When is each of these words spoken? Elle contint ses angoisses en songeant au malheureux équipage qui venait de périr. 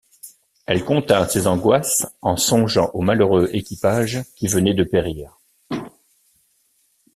Elle 0.65 0.83
contint 0.83 1.27
ses 1.27 1.45
angoisses 1.45 2.07
en 2.23 2.35
songeant 2.35 2.89
au 2.95 3.01
malheureux 3.01 3.51
équipage 3.53 4.23
qui 4.35 4.47
venait 4.47 4.73
de 4.73 4.83
périr. 4.83 5.37